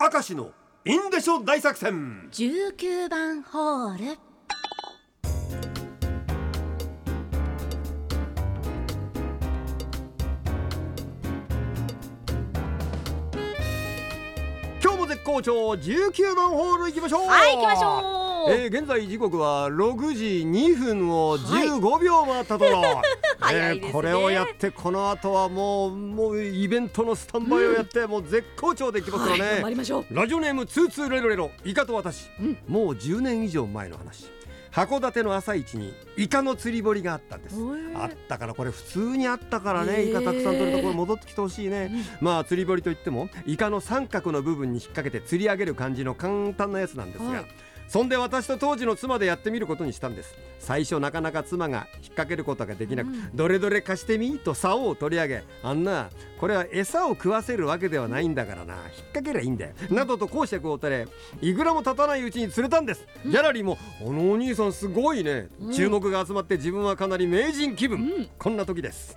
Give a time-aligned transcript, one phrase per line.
[0.00, 0.52] 明石の
[0.84, 2.28] インデショ大作戦。
[2.30, 4.18] 19番ホール。
[14.80, 15.52] 今日も絶好調。
[15.72, 17.26] 19番ホール行きましょう。
[17.26, 23.02] はい行きましょう、えー、現在時刻は6時2分を15秒回ったところ、早 い
[23.52, 23.92] ですね。
[23.92, 30.14] これをやってこの後はもうもうイベントのスタンバイをやって、もう絶好調でいきますからね、はい、頑張りましょう。
[30.14, 34.26] ラジオネームツーツーレロレロイカと私、うんもう10年以上前の話。
[34.70, 37.56] 函館の朝市にイカの釣り堀があったんです。
[37.56, 40.10] へーあったからこれ普通にあったからへねー。
[40.10, 47.46] イカたくさん取れたこれ戻ってきてほしいね、まあ釣り堀といってもイカの三角の部分に引っ掛けて釣り上げる感じの簡単なやつなんですが、はい
[47.88, 50.34] そんで私と当時の妻でやってみることにしたんです。
[50.58, 53.30] 最初なかなか妻が引っ掛けることができなく、うん。
[53.34, 61.08] どれどれ貸してみと竿を取り上げあんなこれは餌を食わせるわけではないんだからな引っ掛けりゃいいんだよ、などと講釈を垂れ
[61.40, 65.72] いくらも経たないうちに釣れたんです、ギャラリーも「あのお兄さんすごいね」うん。
[65.72, 68.28] 注目が集まって自分はかなり名人気分、うん。
[68.38, 69.16] こんな時です。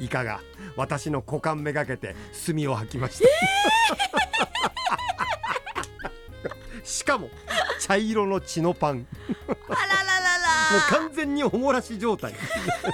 [0.00, 0.40] イカが
[0.76, 4.74] 私の股間めがけて墨を吐きました、
[6.86, 7.28] しかも
[7.80, 9.06] 茶色の血のパン。
[9.48, 10.16] あらら
[10.70, 12.32] もうらら完全におもらし状態。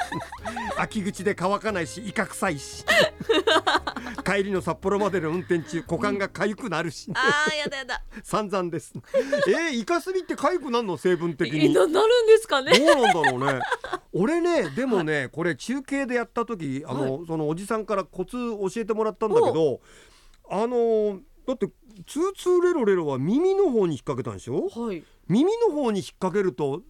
[0.78, 2.84] 秋口で乾かないしイカ臭いし。
[4.24, 8.02] 帰りの札幌までの運転中股間が痒くなるし、あーやだやだ。
[8.22, 8.94] 散々です。
[9.48, 10.96] えー、イカスミって痒くなるの？
[10.96, 11.66] 成分的に。
[11.66, 12.72] えななるんですかね？
[12.78, 13.60] どうなんだろうね。
[14.14, 19.80] 俺ねでもね、これ中継でやった時あの、そのおじさんからコツ教えてもらったんだけど
[20.48, 21.66] あのだって
[22.06, 24.68] ツーツーレロレロは耳の方に引っ掛けたんでしょ？
[24.68, 25.02] はい。
[25.28, 26.82] 耳の方に引っ掛けると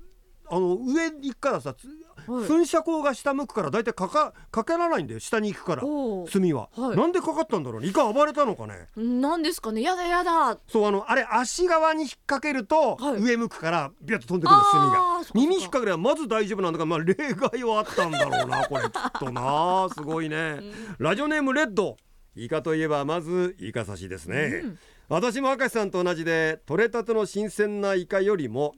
[0.48, 1.86] あの上に行くからさ、つ
[2.26, 2.44] はい。
[2.44, 6.96] 噴射口が下向くからだいたいかかかからないんだよ下に行くから炭は、はい。
[6.96, 7.88] なんでかかったんだろうね？
[7.88, 8.86] イカ暴れたのかね？
[8.96, 9.82] なんですかね？
[9.82, 10.58] やだやだ。
[10.68, 13.22] そうあのあれ足側に引っ掛けると、はい。
[13.22, 15.22] 上向くからビュッと飛んでくるの炭が。
[15.34, 18.82] 耳引っ掛ければまず大丈夫なんだからまあ例外はあったんだろうなこれ。
[18.82, 20.60] きっとなすごいね、
[20.98, 21.96] ラジオネームレッド。
[22.34, 24.78] イカといえばまずイカ刺しですね、うん
[25.12, 28.72] 私も明石さんと同じで取れたての新鮮なイカよりも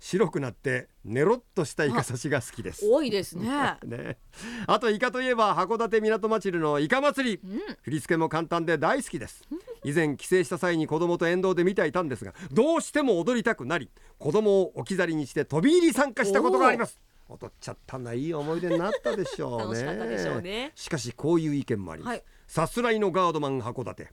[0.00, 2.84] 白くなってネロッとしたイカ刺しが好きです。
[2.90, 3.48] 多いですね。
[3.86, 4.18] ね、
[4.66, 7.40] あとイカといえば函館港祭りのイカ祭り。
[7.40, 7.60] うん。
[7.82, 9.44] 振り付けも簡単で大好きです。
[9.84, 17.00] 以前帰省した際に子供と沿道で見ていたんですがどうしても踊りたくなり子供を置き去りにして飛び入り参加したことがあります。
[17.28, 19.84] 踊っちゃったないい思い出になったでしょうね。
[19.84, 20.72] 楽しょうね。
[20.74, 22.24] しかしこういう意見もあります、はい。
[22.48, 24.08] さすらいのガードマン函館。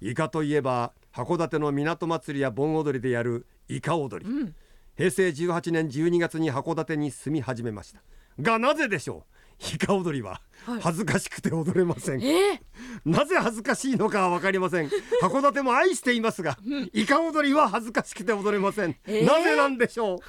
[0.00, 4.54] イカといえば函館の港祭りや盆踊りでやるイカ踊り、うん。
[4.96, 8.02] 平成18年12月に函館に住み始めました。
[8.40, 9.24] がなぜでしょ
[9.70, 9.74] う？
[9.74, 10.80] イカ踊りははい。
[10.80, 12.60] 恥ずかしくて踊れません、え
[13.04, 14.88] なぜ恥ずかしいのかは分かりません。
[15.20, 16.56] 函館も愛していますが
[16.92, 19.26] イカ踊りは恥ずかしくて踊れません、えー？
[19.26, 20.20] なぜなんでしょ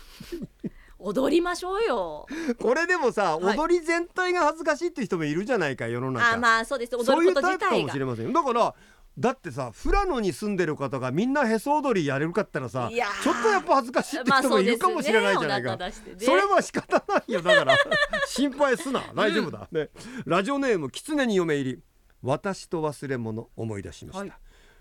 [0.97, 2.25] 踊りましょうよ。
[2.49, 3.57] うこれでもさ、はい。
[3.57, 6.33] 踊り全体が恥ずかしいって人もいるじゃないか世の中。
[6.33, 6.91] あまあそうです。
[6.91, 7.93] そういう踊ることタイプかも自体が。
[7.93, 8.25] しれません。
[8.25, 8.75] よだから
[9.19, 16.25] だってさ富良野に住んでる方がみんなへそ踊りやれるかったらさちょっとやっぱ恥ずかしいって人もいるかもしれないじゃないか、まあそねね。
[16.25, 17.41] それは仕方ないよ。
[17.41, 17.75] だから
[18.27, 19.03] 心配すな。
[19.13, 19.89] 大丈夫だ、ね。
[20.25, 21.79] ラジオネーム狐に嫁入り。
[22.21, 24.33] 私と忘れ物思い出しました、はい。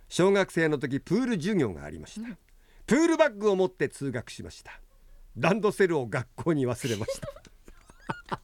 [0.08, 2.28] 小学生の時プール授業がありました、
[2.86, 4.80] プールバッグを持って通学しました。
[5.36, 7.28] ランドセルを学校に忘れました。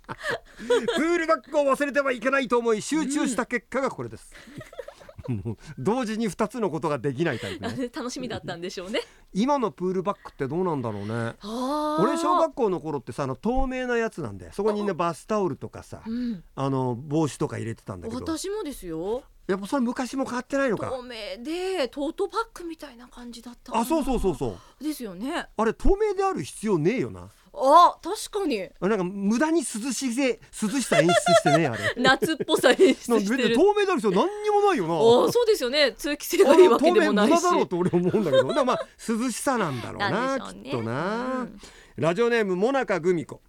[0.57, 4.84] プールバッグを忘れてはいけないと思い集中した結果がこれです、もう
[5.79, 7.91] 同時に2つのことができないタイプね。
[7.95, 9.01] 楽しみだったんでしょうね。
[9.33, 11.37] 今のプールバッグってどうなんだろうね。
[11.41, 16.45] あ俺小学校の頃ってさあの透明なやつなんでそこにねバスタオルとかさうん。
[16.55, 18.21] あの帽子とか入れてたんだけど。
[18.21, 19.23] 私もですよ。
[19.47, 20.89] やっぱそれ昔も変わってないのか。
[20.89, 21.11] 透明
[21.43, 24.85] でトートバッグみたいな感じだったあそうそうそうそう。
[24.85, 25.49] ですよね。
[25.57, 28.69] あれ透明である必要ねえよなあ確かに。
[28.81, 31.95] あなんか無駄に涼しげ涼しさ演出してねあれ。
[31.97, 33.55] 夏っぽさ演出してる。
[33.55, 34.95] 透明である必要何にもないよな。
[34.95, 35.93] あそうですよね。
[35.93, 37.31] 通気性がいいわけでもないし。
[37.31, 38.65] 透明無駄だろうと俺思うんだけど。
[38.65, 40.63] まあ涼しさなんだろうなね。
[40.65, 41.61] きっとな、うん。
[41.97, 43.41] ラジオネームモナカグミコ。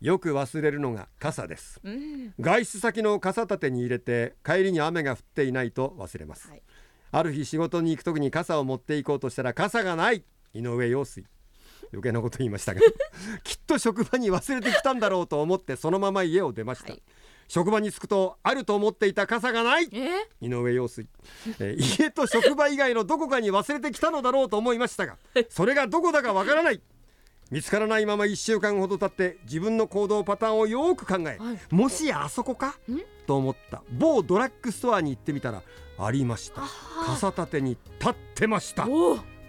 [0.00, 1.78] よく忘れるのが傘です。
[1.84, 2.32] うん。
[2.40, 6.62] 外出先の傘立てに入れて帰りに雨が降っていないと忘れます、はい。
[7.12, 10.24] ある日仕事に行く時に傘を持って行こうとしたら傘がない。
[10.54, 11.26] 井上陽水
[11.92, 12.80] 余計なこと言いましたが
[13.42, 17.02] きっと職場に忘れてきたんだろうと思ってそのまま家を出ました、はい。
[17.48, 19.88] 職場に着くとあると思っていた傘がない。
[19.92, 20.08] え？
[20.40, 21.08] 井上陽水、
[21.58, 25.16] えー家と職場以外のどこかに忘れてきたのだろうと思いましたが
[25.48, 26.80] それがどこだかわからない。
[27.50, 31.58] 見つからないまま1週間ほど経って自分の行動パターンをよーく考え、はい。
[31.74, 32.78] もしやあそこか？
[32.88, 33.00] ん？
[33.26, 33.82] と思った。
[33.90, 35.62] 某ドラッグストアに行ってみたら
[35.98, 36.62] ありました。
[36.62, 36.68] あ
[37.06, 38.86] 傘立てに立ってました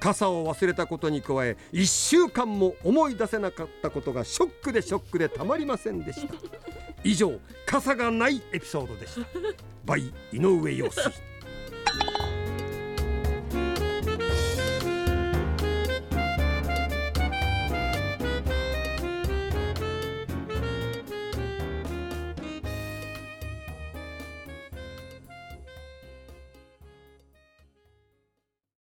[0.02, 6.34] 傘を忘れたことに加え1週間も思い出せなかったことがショックでショックでたまりませんでした。
[7.04, 9.28] 以上傘がないエピソードでした。
[9.86, 11.31] by 井上陽水